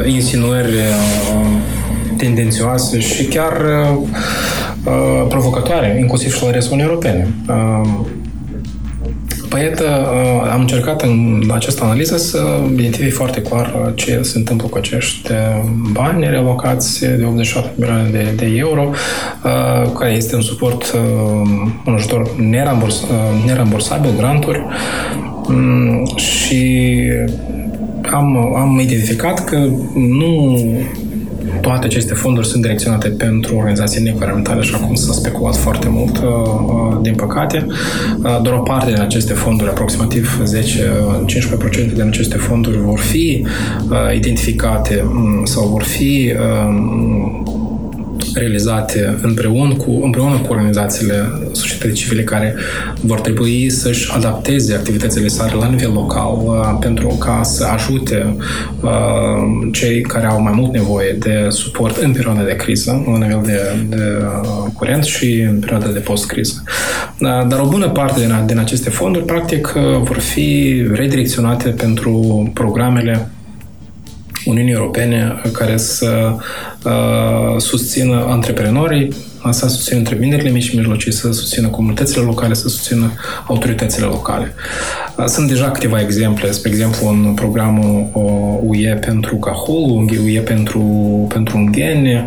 insinuări 0.05 0.73
tendențioase 2.17 2.99
și 2.99 3.23
chiar 3.23 3.53
Uh, 4.85 5.25
provocatoare, 5.27 5.97
inclusiv 5.99 6.35
și 6.35 6.43
la 6.43 6.51
restul 6.51 6.73
Uniunii 6.73 6.93
Europene. 6.93 7.27
Uh, 7.49 7.89
păi, 9.49 9.63
iată, 9.63 9.83
uh, 9.83 10.49
am 10.51 10.59
încercat 10.59 11.01
în 11.01 11.43
această 11.53 11.83
analiză 11.83 12.17
să 12.17 12.39
identific 12.77 13.13
foarte 13.13 13.41
clar 13.41 13.91
ce 13.95 14.19
se 14.21 14.37
întâmplă 14.37 14.67
cu 14.67 14.77
acești 14.77 15.29
bani 15.91 16.29
relocați 16.29 16.99
de 16.99 17.23
87 17.25 17.71
milioane 17.75 18.09
de, 18.09 18.33
de 18.35 18.45
euro, 18.55 18.89
care 19.99 20.11
este 20.11 20.35
un 20.35 20.41
suport, 20.41 20.93
un 21.85 21.93
ajutor 21.93 22.35
neramburs, 22.37 23.05
nerambursabil, 23.45 24.11
granturi, 24.17 24.65
um, 25.47 26.15
și 26.15 27.01
am, 28.11 28.55
am 28.55 28.79
identificat 28.79 29.43
că 29.43 29.67
nu 29.95 30.61
toate 31.61 31.85
aceste 31.85 32.13
fonduri 32.13 32.47
sunt 32.47 32.61
direcționate 32.61 33.09
pentru 33.09 33.55
organizații 33.55 34.01
neguvernamentale, 34.01 34.59
așa 34.59 34.77
cum 34.77 34.95
s-a 34.95 35.13
speculat 35.13 35.55
foarte 35.55 35.87
mult, 35.89 36.17
uh, 36.17 36.23
uh, 36.23 36.97
din 37.01 37.15
păcate. 37.15 37.65
Uh, 37.67 38.39
doar 38.41 38.55
o 38.55 38.61
parte 38.61 38.91
din 38.91 39.01
aceste 39.01 39.33
fonduri, 39.33 39.69
aproximativ 39.69 40.41
10-15% 40.43 41.93
din 41.93 42.07
aceste 42.07 42.37
fonduri 42.37 42.77
vor 42.77 42.99
fi 42.99 43.45
identificate 44.15 45.03
mm, 45.05 45.45
sau 45.45 45.67
vor 45.67 45.83
fi 45.83 46.33
realizate 48.33 49.17
împreună 49.21 49.73
cu, 49.73 49.99
împreună 50.03 50.37
cu 50.37 50.53
organizațiile 50.53 51.29
societății 51.51 51.95
civile 51.95 52.23
care 52.23 52.55
vor 53.01 53.19
trebui 53.19 53.69
să-și 53.69 54.11
adapteze 54.15 54.73
activitățile 54.73 55.27
sale 55.27 55.53
la 55.59 55.67
nivel 55.67 55.91
local 55.91 56.41
uh, 56.43 56.77
pentru 56.79 57.07
ca 57.07 57.43
să 57.43 57.65
ajute 57.65 58.35
uh, 58.81 59.69
cei 59.71 60.01
care 60.01 60.25
au 60.25 60.41
mai 60.41 60.53
mult 60.55 60.71
nevoie 60.71 61.15
de 61.19 61.47
suport 61.49 61.97
în 61.97 62.11
perioada 62.11 62.43
de 62.43 62.55
criză, 62.55 63.03
la 63.05 63.17
nivel 63.17 63.41
de, 63.45 63.59
de 63.89 64.03
uh, 64.21 64.71
curent 64.73 65.03
și 65.03 65.39
în 65.39 65.59
perioada 65.59 65.87
de 65.87 65.99
post-criză. 65.99 66.63
Dar 67.47 67.59
o 67.59 67.67
bună 67.67 67.89
parte 67.89 68.19
din, 68.19 68.43
din 68.45 68.57
aceste 68.57 68.89
fonduri, 68.89 69.25
practic, 69.25 69.73
vor 70.03 70.19
fi 70.19 70.81
redirecționate 70.93 71.69
pentru 71.69 72.49
programele 72.53 73.29
Uniunii 74.49 74.73
Europene 74.73 75.41
care 75.51 75.77
să 75.77 76.35
uh, 76.83 77.57
susțină 77.57 78.25
antreprenorii, 78.27 79.13
să 79.49 79.67
susțină 79.67 79.97
întreprinderile 79.97 80.49
mici 80.49 80.63
și 80.63 80.75
mijlocii, 80.75 81.11
să 81.11 81.31
susțină 81.31 81.67
comunitățile 81.67 82.23
locale, 82.23 82.53
să 82.53 82.67
susțină 82.67 83.13
autoritățile 83.47 84.05
locale. 84.05 84.53
Uh, 85.17 85.25
sunt 85.25 85.47
deja 85.47 85.71
câteva 85.71 85.99
exemple, 86.01 86.51
spre 86.51 86.69
exemplu 86.69 87.07
în 87.07 87.33
programul 87.33 88.09
UE 88.63 88.93
pentru 88.93 89.35
Cahol, 89.35 90.09
UE 90.23 90.39
pentru, 90.39 90.81
pentru 91.29 91.57
Ungheni, 91.57 92.25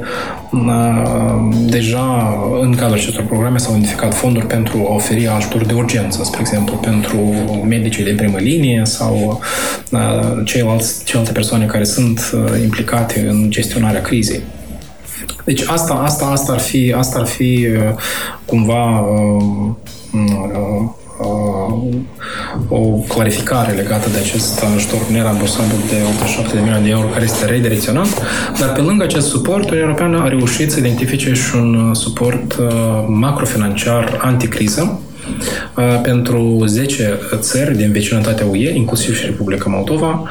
Deja 1.82 2.38
în 2.60 2.74
cadrul 2.74 2.98
acestor 2.98 3.24
programe 3.24 3.58
s-au 3.58 3.72
identificat 3.72 4.14
fonduri 4.14 4.46
pentru 4.46 4.86
a 4.90 4.94
oferi 4.94 5.26
ajutor 5.28 5.64
de 5.64 5.72
urgență, 5.72 6.24
spre 6.24 6.40
exemplu, 6.40 6.76
pentru 6.76 7.16
medicii 7.68 8.04
de 8.04 8.10
primă 8.10 8.38
linie 8.38 8.82
sau 8.84 9.40
ceilalți, 10.44 11.04
celelalte 11.04 11.32
persoane 11.32 11.66
care 11.66 11.84
sunt 11.84 12.32
implicate 12.62 13.26
în 13.28 13.50
gestionarea 13.50 14.00
crizei. 14.00 14.40
Deci 15.44 15.62
asta, 15.66 15.92
asta, 15.94 16.24
asta 16.24 16.52
ar 16.52 16.60
fi, 16.60 16.94
asta 16.96 17.18
ar 17.18 17.26
fi 17.26 17.68
cumva 18.44 19.04
o 22.68 22.78
clarificare 23.08 23.72
legată 23.72 24.08
de 24.12 24.18
acest 24.18 24.64
ajutor 24.76 25.00
nerambursabil 25.10 25.76
de 25.88 25.96
87 26.14 26.54
de 26.54 26.60
milioane 26.60 26.84
de 26.84 26.90
euro 26.90 27.06
care 27.06 27.24
este 27.24 27.44
redirecționat, 27.46 28.08
dar 28.58 28.72
pe 28.72 28.80
lângă 28.80 29.04
acest 29.04 29.28
suport, 29.28 29.62
Uniunea 29.62 29.84
Europeană 29.84 30.22
a 30.22 30.28
reușit 30.28 30.70
să 30.70 30.78
identifice 30.78 31.32
și 31.32 31.54
un 31.54 31.94
suport 31.94 32.52
uh, 32.52 32.68
macrofinanciar 33.06 34.18
anticriză, 34.22 35.00
uh, 35.76 36.00
pentru 36.02 36.62
10 36.66 37.18
țări 37.36 37.76
din 37.76 37.92
vecinătatea 37.92 38.46
UE, 38.46 38.74
inclusiv 38.74 39.16
și 39.16 39.26
Republica 39.26 39.70
Moldova. 39.70 40.30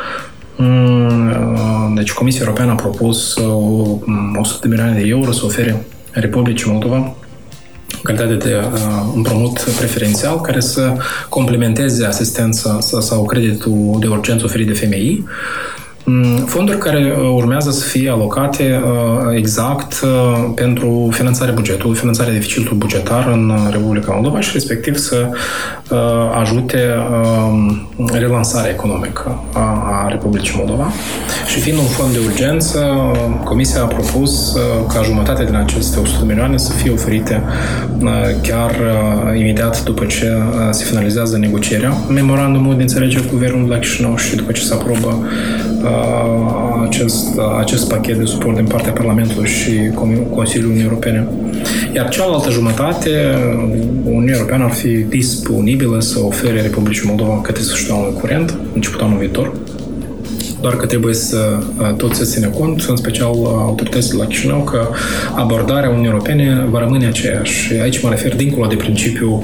Mm, 0.56 1.28
uh, 1.28 1.96
deci 1.96 2.12
Comisia 2.12 2.42
Europeană 2.44 2.72
a 2.72 2.76
propus 2.76 3.36
100 4.40 4.60
de 4.62 4.68
milioane 4.68 5.00
de 5.00 5.08
euro 5.08 5.32
să 5.32 5.46
ofere 5.46 5.86
Republicii 6.12 6.72
Moldova 6.72 7.16
calitate 8.04 8.34
de 8.34 8.56
uh, 8.56 8.80
împrumut 9.16 9.60
preferențial 9.60 10.42
care 10.42 10.60
să 10.60 10.94
complementeze 11.30 12.06
asistența 12.06 12.78
sau 12.80 13.26
creditul 13.26 13.98
de 14.00 14.08
urgență 14.08 14.46
oferit 14.46 14.68
de 14.68 14.74
FMI 14.74 14.90
Mm, 15.12 15.28
fonduri 16.46 16.78
care 16.78 17.16
uh, 17.18 17.32
urmează 17.36 17.72
să 17.72 17.84
fie 17.84 18.10
alocate 18.10 18.82
uh, 18.84 19.38
exact 19.38 20.02
uh, 20.04 20.52
pentru 20.56 21.10
finanțarea 21.12 21.54
bugetului, 21.54 21.98
finanțarea 21.98 22.34
deficitului 22.34 22.78
bugetar 22.78 23.28
în 23.28 23.52
Republica 23.72 24.12
Moldova 24.14 24.40
și 24.40 24.50
respectiv 24.54 24.96
să 24.96 25.30
ajute 26.40 26.78
um, 27.48 27.88
relansarea 28.14 28.72
economică 28.72 29.44
a 29.54 30.08
Republicii 30.10 30.54
Moldova. 30.58 30.92
Și 31.48 31.60
fiind 31.60 31.78
un 31.78 31.86
fond 31.86 32.12
de 32.12 32.20
urgență, 32.26 32.86
Comisia 33.44 33.82
a 33.82 33.86
propus 33.86 34.58
ca 34.94 35.02
jumătate 35.04 35.44
din 35.44 35.56
aceste 35.56 36.00
100 36.00 36.18
de 36.20 36.26
milioane 36.28 36.58
să 36.58 36.72
fie 36.72 36.92
oferite 36.92 37.44
chiar 38.42 38.76
imediat 39.38 39.84
după 39.84 40.06
ce 40.06 40.38
se 40.72 40.84
finalizează 40.84 41.38
negocierea 41.38 41.94
memorandumul 42.10 42.76
de 42.76 42.82
înțelegere 42.82 43.24
cu 43.24 43.32
Guvernul 43.32 43.70
la 43.70 43.78
Chișinău 43.78 44.16
și 44.18 44.36
după 44.36 44.52
ce 44.52 44.62
se 44.62 44.74
aprobă 44.74 45.28
acest, 46.84 47.40
acest 47.60 47.90
pachet 47.90 48.18
de 48.18 48.26
suport 48.26 48.56
din 48.56 48.66
partea 48.66 48.92
Parlamentului 48.92 49.48
și 49.48 49.72
Consiliului 50.30 50.72
Uniunii 50.72 50.84
Europene. 50.84 51.28
Iar 51.96 52.10
cealaltă 52.10 52.50
jumătate, 52.50 53.10
Uniunea 54.04 54.36
Europeană 54.36 54.64
ar 54.64 54.72
fi 54.72 54.88
disponibilă 54.88 56.00
să 56.00 56.20
ofere 56.20 56.62
Republicii 56.62 57.08
Moldova 57.08 57.42
către 57.42 57.62
sfârșitul 57.62 57.96
anului 57.96 58.20
curent, 58.20 58.58
începutul 58.74 59.06
anului 59.06 59.26
viitor, 59.26 59.54
doar 60.62 60.76
că 60.76 60.86
trebuie 60.86 61.14
să 61.14 61.60
tot 61.98 62.16
să 62.16 62.24
ține 62.24 62.48
cont, 62.48 62.82
în 62.82 62.96
special 62.96 63.28
autoritățile 63.46 64.18
la 64.18 64.26
Chișinău, 64.26 64.64
că 64.64 64.88
abordarea 65.36 65.90
Uniunii 65.90 66.10
Europene 66.10 66.66
va 66.70 66.80
rămâne 66.80 67.08
aceeași. 67.08 67.54
Și 67.54 67.74
aici 67.74 68.02
mă 68.02 68.10
refer 68.10 68.36
dincolo 68.36 68.68
de 68.68 68.76
principiu 68.76 69.44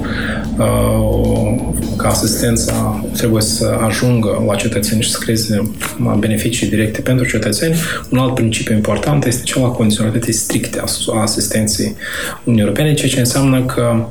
că 1.96 2.06
asistența 2.06 3.04
trebuie 3.16 3.42
să 3.42 3.78
ajungă 3.86 4.44
la 4.46 4.54
cetățeni 4.54 5.02
și 5.02 5.10
să 5.10 5.18
creeze 5.20 5.72
beneficii 6.18 6.68
directe 6.68 7.00
pentru 7.00 7.26
cetățeni. 7.26 7.74
Un 8.10 8.18
alt 8.18 8.34
principiu 8.34 8.74
important 8.74 9.24
este 9.24 9.42
cel 9.42 9.62
al 9.62 9.72
condiționalității 9.72 10.32
stricte 10.32 10.82
a 11.14 11.20
asistenței 11.20 11.96
Uniunii 12.44 12.66
Europene, 12.66 12.94
ceea 12.94 13.10
ce 13.10 13.18
înseamnă 13.18 13.64
că 13.64 14.06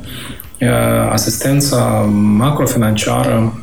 asistența 1.11 2.09
macrofinanciară 2.37 3.61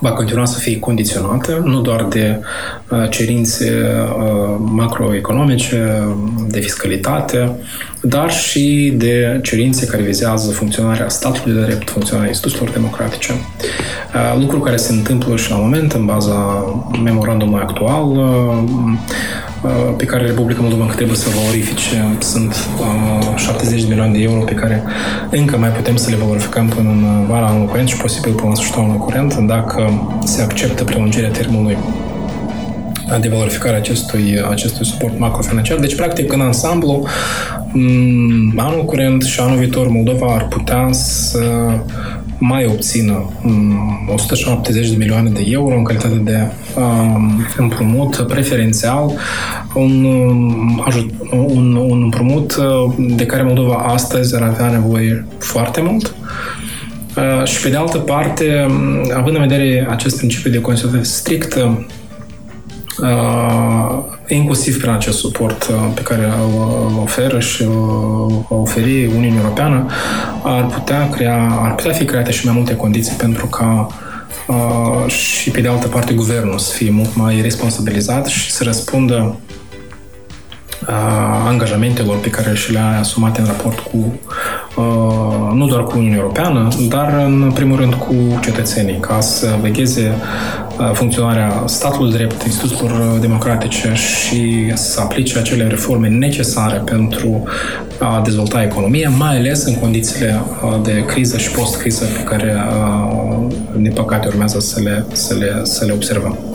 va 0.00 0.12
continua 0.12 0.44
să 0.44 0.58
fie 0.58 0.78
condiționată 0.78 1.62
nu 1.64 1.80
doar 1.80 2.04
de 2.04 2.40
cerințe 3.10 3.82
macroeconomice, 4.58 6.02
de 6.48 6.60
fiscalitate, 6.60 7.50
dar 8.02 8.32
și 8.32 8.92
de 8.96 9.40
cerințe 9.42 9.86
care 9.86 10.02
vizează 10.02 10.50
funcționarea 10.50 11.08
statului 11.08 11.54
de 11.54 11.64
drept, 11.66 11.90
funcționarea 11.90 12.28
instituțiilor 12.28 12.70
democratice. 12.70 13.32
Lucru 14.38 14.60
care 14.60 14.76
se 14.76 14.92
întâmplă 14.92 15.36
și 15.36 15.50
la 15.50 15.56
moment 15.56 15.92
în 15.92 16.04
baza 16.04 16.64
memorandumului 17.02 17.64
actual 17.68 18.10
Uh, 18.30 18.62
pe 19.96 20.04
care 20.04 20.26
Republica 20.26 20.60
Moldova 20.60 20.82
încă 20.82 20.94
trebuie 20.94 21.16
să 21.16 21.28
valorifice. 21.40 22.16
Sunt 22.18 22.68
70 23.36 23.74
uh, 23.74 23.82
de 23.82 23.88
milioane 23.88 24.12
de 24.12 24.22
euro 24.22 24.40
pe 24.40 24.54
care 24.54 24.82
încă 25.30 25.56
mai 25.56 25.68
putem 25.68 25.96
să 25.96 26.10
le 26.10 26.16
valorificăm 26.16 26.68
până 26.68 26.88
în 26.88 27.26
vara 27.28 27.46
anului 27.46 27.66
curent 27.66 27.88
și 27.88 27.96
posibil 27.96 28.32
până 28.32 28.48
în 28.48 28.54
sfârșitul 28.54 28.80
anului 28.80 29.00
curent 29.00 29.34
dacă 29.34 30.08
se 30.24 30.42
acceptă 30.42 30.84
prelungirea 30.84 31.30
termenului 31.30 31.76
de 33.20 33.28
valorificare 33.28 33.76
acestui, 33.76 34.42
acestui 34.50 34.86
suport 34.86 35.18
macrofinanciar. 35.18 35.78
Deci, 35.78 35.94
practic, 35.94 36.32
în 36.32 36.40
ansamblu, 36.40 37.06
mm, 37.72 38.52
anul 38.56 38.84
curent 38.84 39.22
și 39.22 39.40
anul 39.40 39.58
viitor 39.58 39.88
Moldova 39.88 40.26
ar 40.34 40.48
putea 40.48 40.88
să 40.92 41.40
mai 42.40 42.66
obțină 42.66 43.30
170 44.06 44.84
mm, 44.84 44.90
de 44.90 44.96
milioane 44.96 45.30
de 45.30 45.44
euro 45.46 45.76
în 45.76 45.84
calitate 45.84 46.14
de 46.14 46.50
um, 46.76 47.46
împrumut 47.56 48.16
preferențial, 48.16 49.12
un, 49.74 50.04
um, 50.04 50.84
un, 51.30 51.74
un 51.74 52.02
împrumut 52.02 52.56
uh, 52.56 52.94
de 52.98 53.26
care 53.26 53.42
Moldova 53.42 53.74
astăzi 53.74 54.34
ar 54.34 54.42
avea 54.42 54.70
nevoie 54.70 55.26
foarte 55.38 55.80
mult. 55.80 56.14
Uh, 57.16 57.44
și 57.46 57.62
pe 57.62 57.68
de 57.68 57.76
altă 57.76 57.98
parte, 57.98 58.66
mm, 58.68 59.12
având 59.16 59.36
în 59.36 59.42
vedere 59.42 59.86
acest 59.90 60.16
principiu 60.16 60.50
de 60.50 60.60
constituție 60.60 61.04
strictă, 61.04 61.86
uh, 63.02 64.18
inclusiv 64.34 64.78
prin 64.78 64.90
acest 64.90 65.18
suport 65.18 65.62
uh, 65.62 65.90
pe 65.94 66.02
care 66.02 66.24
îl 66.24 66.98
oferă 67.02 67.40
și 67.40 67.62
îl 67.62 68.44
oferi 68.48 69.06
Uniunea 69.06 69.40
Europeană, 69.40 69.86
ar 70.42 70.66
putea, 70.66 71.08
crea, 71.08 71.58
ar 71.62 71.74
putea 71.74 71.92
fi 71.92 72.04
create 72.04 72.30
și 72.30 72.44
mai 72.44 72.54
multe 72.54 72.76
condiții 72.76 73.16
pentru 73.16 73.46
ca 73.46 73.86
uh, 74.46 75.10
și 75.12 75.50
pe 75.50 75.60
de 75.60 75.68
altă 75.68 75.88
parte 75.88 76.14
guvernul 76.14 76.58
să 76.58 76.74
fie 76.74 76.90
mult 76.90 77.16
mai 77.16 77.40
responsabilizat 77.40 78.26
și 78.26 78.50
să 78.50 78.64
răspundă 78.64 79.36
uh, 80.88 81.46
angajamentelor 81.46 82.16
pe 82.16 82.30
care 82.30 82.54
și 82.54 82.72
le-a 82.72 82.98
asumat 82.98 83.38
în 83.38 83.44
raport 83.44 83.78
cu 83.78 84.20
nu 85.54 85.66
doar 85.66 85.84
cu 85.84 85.96
Uniunea 85.96 86.18
Europeană, 86.18 86.68
dar 86.88 87.24
în 87.26 87.50
primul 87.54 87.76
rând 87.76 87.94
cu 87.94 88.14
cetățenii, 88.42 88.98
ca 89.00 89.20
să 89.20 89.46
vegheze 89.60 90.14
funcționarea 90.92 91.62
statului 91.66 92.12
drept, 92.12 92.42
instituțiilor 92.42 93.18
democratice 93.20 93.92
și 93.94 94.72
să 94.74 95.00
aplice 95.00 95.38
acele 95.38 95.66
reforme 95.66 96.08
necesare 96.08 96.82
pentru 96.84 97.42
a 97.98 98.20
dezvolta 98.24 98.62
economia, 98.62 99.10
mai 99.18 99.36
ales 99.36 99.64
în 99.64 99.74
condițiile 99.74 100.40
de 100.82 101.04
criză 101.04 101.38
și 101.38 101.50
post-criză 101.50 102.04
pe 102.04 102.22
care, 102.22 102.56
din 103.76 103.92
păcate, 103.92 104.28
urmează 104.28 104.60
să 104.60 104.80
le, 104.80 105.04
să 105.12 105.34
le, 105.34 105.60
să 105.62 105.84
le 105.84 105.92
observăm. 105.92 106.49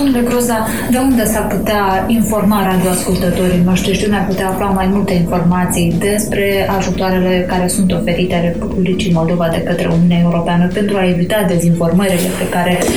Domnule 0.00 0.28
Groza, 0.28 0.66
de 0.90 0.98
unde 0.98 1.24
s-ar 1.24 1.46
putea 1.46 2.04
informa 2.08 2.66
radioascultătorii 2.72 3.62
noștri 3.64 3.98
și 3.98 4.06
ar 4.12 4.26
putea 4.26 4.48
afla 4.48 4.66
mai 4.66 4.86
multe 4.86 5.12
informații 5.12 5.94
despre 5.98 6.68
ajutoarele 6.78 7.46
care 7.48 7.68
sunt 7.68 7.92
oferite 7.92 8.40
Republicii 8.40 9.12
Moldova 9.12 9.48
de 9.48 9.62
către 9.62 9.88
Uniunea 9.92 10.20
Europeană 10.22 10.66
pentru 10.66 10.96
a 10.96 11.08
evita 11.08 11.44
dezinformările 11.48 12.30
pe 12.38 12.48
care 12.48 12.78
uh, 12.82 12.88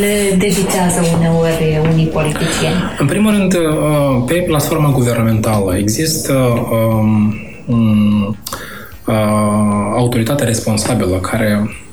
le 0.00 0.36
devitează 0.36 1.00
uneori 1.16 1.80
unii 1.92 2.06
politicieni? 2.06 2.80
În 2.98 3.06
primul 3.06 3.30
rând, 3.30 3.54
uh, 3.54 3.60
pe 4.26 4.34
platforma 4.34 4.90
guvernamentală 4.90 5.76
există 5.76 6.32
um, 6.32 7.34
um, 7.66 8.36
uh, 9.06 9.14
autoritatea 9.96 10.46
responsabilă 10.46 11.16
care 11.16 11.62
Uh, 11.64 11.89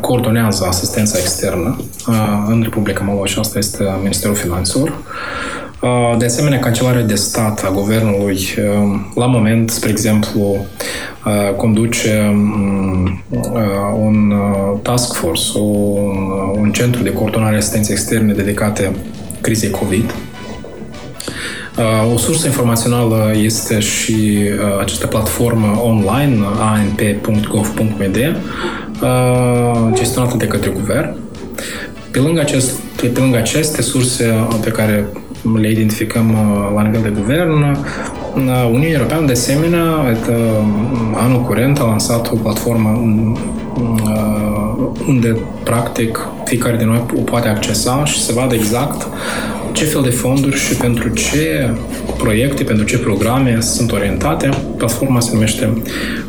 coordonează 0.00 0.64
asistența 0.68 1.18
externă 1.18 1.76
uh, 2.08 2.14
în 2.48 2.60
Republica 2.62 3.02
Moldova 3.04 3.26
și 3.26 3.38
asta 3.38 3.58
este 3.58 3.84
Ministerul 4.00 4.36
Finanțelor. 4.36 4.88
Uh, 5.80 6.16
de 6.18 6.24
asemenea, 6.24 6.58
Cancelarea 6.58 7.02
de 7.02 7.14
Stat 7.14 7.64
a 7.64 7.70
Guvernului, 7.70 8.38
la 9.14 9.26
moment, 9.26 9.70
spre 9.70 9.90
exemplu, 9.90 10.56
conduce 11.56 12.30
um, 12.30 13.22
un 13.96 14.34
task 14.82 15.14
force, 15.14 15.58
un, 15.58 16.16
un 16.58 16.72
centru 16.72 17.02
de 17.02 17.12
coordonare 17.12 17.56
asistenței 17.56 17.94
externe 17.94 18.32
dedicate 18.32 18.92
crizei 19.40 19.70
COVID. 19.70 20.14
O 22.14 22.16
sursă 22.16 22.46
informațională 22.46 23.32
este 23.42 23.78
și 23.78 24.38
această 24.80 25.06
platformă 25.06 25.80
online, 25.82 26.38
anp.gov.md, 26.58 28.36
gestionată 29.92 30.36
de 30.36 30.46
către 30.46 30.70
guvern. 30.70 31.16
Pe 32.10 32.18
lângă, 32.18 32.40
acest, 32.40 32.78
pe 33.12 33.20
lângă 33.20 33.36
aceste 33.36 33.82
surse 33.82 34.34
pe 34.64 34.70
care 34.70 35.06
le 35.60 35.70
identificăm 35.70 36.36
la 36.74 36.82
nivel 36.82 37.00
de 37.02 37.20
guvern, 37.20 37.76
Uniunea 38.66 38.92
Europeană, 38.92 39.26
de 39.26 39.32
asemenea, 39.32 39.84
anul 41.14 41.40
curent 41.40 41.78
a 41.78 41.84
lansat 41.84 42.30
o 42.32 42.36
platformă 42.36 42.88
unde, 45.08 45.36
practic, 45.64 46.28
fiecare 46.44 46.76
din 46.76 46.86
noi 46.86 47.04
o 47.16 47.20
poate 47.20 47.48
accesa 47.48 48.04
și 48.04 48.20
să 48.20 48.32
vadă 48.32 48.54
exact 48.54 49.06
ce 49.72 49.84
fel 49.84 50.02
de 50.02 50.10
fonduri 50.10 50.56
și 50.56 50.74
pentru 50.74 51.08
ce 51.08 51.74
proiecte, 52.18 52.64
pentru 52.64 52.84
ce 52.84 52.98
programe 52.98 53.60
sunt 53.60 53.92
orientate. 53.92 54.48
Platforma 54.76 55.20
se 55.20 55.30
numește 55.32 55.72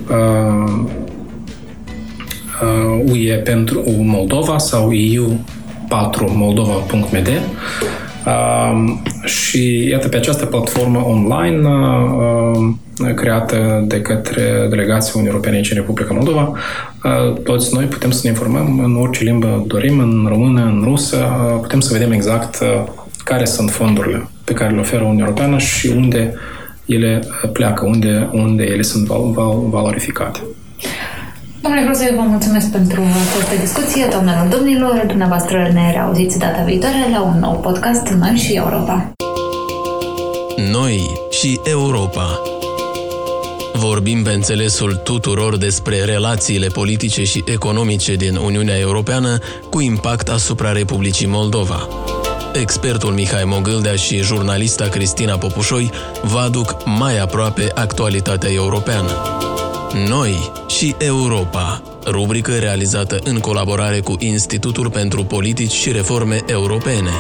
uh, 0.09 0.83
UE 3.06 3.36
uh, 3.36 3.41
pentru 3.43 3.84
Moldova 3.97 4.58
sau 4.58 4.91
EU4moldova.md 4.91 7.28
uh, 8.26 8.93
și 9.26 9.88
iată 9.88 10.08
pe 10.08 10.17
această 10.17 10.45
platformă 10.45 11.06
online 11.08 11.67
uh, 11.67 12.58
creată 13.15 13.84
de 13.88 14.02
către 14.02 14.67
delegația 14.69 15.12
Uniunii 15.15 15.32
Europene 15.32 15.56
aici 15.56 15.71
în 15.71 15.78
Republica 15.78 16.13
Moldova, 16.13 16.54
toți 17.43 17.73
noi 17.73 17.86
putem 17.86 18.12
să 18.12 18.19
ne 18.23 18.30
informăm 18.30 18.80
în 18.84 18.95
orice 18.95 19.23
limbă 19.23 19.63
dorim, 19.67 19.99
în 19.99 20.26
română, 20.28 20.63
în 20.63 20.82
rusă, 20.84 21.17
putem 21.62 21.80
să 21.80 21.93
vedem 21.93 22.12
exact 22.12 22.63
care 23.23 23.45
sunt 23.45 23.69
fondurile 23.69 24.28
pe 24.43 24.54
care 24.54 24.73
le 24.73 24.80
oferă 24.80 25.04
Uniunea 25.04 25.26
Europeană 25.26 25.58
și 25.58 25.88
unde 25.88 26.34
ele 26.86 27.19
pleacă, 27.54 27.86
unde, 27.86 28.30
unde 28.32 28.63
ele 28.63 28.82
sunt 28.82 29.08
valorificate. 29.69 30.39
Domnule 31.63 31.86
Groza, 31.86 32.06
eu 32.06 32.15
vă 32.15 32.21
mulțumesc 32.21 32.71
pentru 32.71 33.02
această 33.02 33.56
discuție, 33.62 34.08
doamnelor, 34.12 34.47
domnilor. 34.47 35.04
Dumneavoastră 35.08 35.69
ne 35.73 35.91
reauziți 35.91 36.39
data 36.39 36.63
viitoare 36.63 37.10
la 37.12 37.21
un 37.21 37.39
nou 37.39 37.60
podcast 37.60 38.08
Noi 38.08 38.36
și 38.36 38.54
Europa. 38.54 39.12
Noi 40.71 41.19
și 41.30 41.60
Europa. 41.63 42.41
Vorbim 43.73 44.23
pe 44.23 44.30
înțelesul 44.30 44.95
tuturor 44.95 45.58
despre 45.58 46.04
relațiile 46.04 46.67
politice 46.67 47.23
și 47.23 47.43
economice 47.45 48.15
din 48.15 48.36
Uniunea 48.36 48.78
Europeană 48.78 49.38
cu 49.69 49.80
impact 49.80 50.30
asupra 50.30 50.71
Republicii 50.71 51.28
Moldova. 51.28 51.88
Expertul 52.54 53.12
Mihai 53.13 53.43
Mogâldea 53.45 53.95
și 53.95 54.21
jurnalista 54.21 54.88
Cristina 54.88 55.38
Popușoi 55.38 55.91
vă 56.21 56.39
aduc 56.39 56.76
mai 56.86 57.19
aproape 57.19 57.71
actualitatea 57.73 58.49
europeană. 58.52 59.12
Noi 59.93 60.51
și 60.67 60.95
Europa, 60.97 61.82
rubrică 62.06 62.51
realizată 62.51 63.19
în 63.23 63.39
colaborare 63.39 63.99
cu 63.99 64.15
Institutul 64.19 64.89
pentru 64.89 65.23
Politici 65.23 65.71
și 65.71 65.91
Reforme 65.91 66.41
Europene. 66.45 67.12